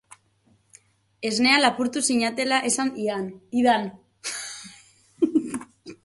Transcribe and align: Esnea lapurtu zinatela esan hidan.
Esnea 1.29 1.59
lapurtu 1.63 2.01
zinatela 2.13 2.59
esan 2.69 2.89
hidan. 3.01 3.85